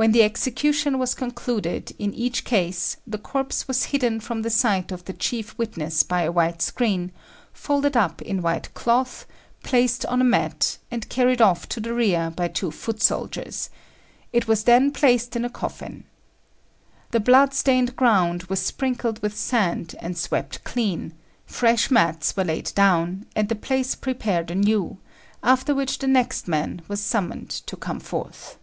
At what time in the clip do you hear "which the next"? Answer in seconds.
25.74-26.48